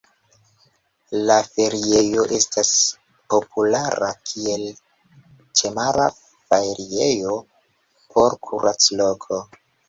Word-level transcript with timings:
La 1.25 1.33
feriejo 1.57 2.23
estas 2.37 2.71
populara 3.33 4.07
kiel 4.31 4.63
ĉemara 5.61 6.09
feriejo 6.39 7.37
por 8.17 8.39
kuracloko. 8.49 9.41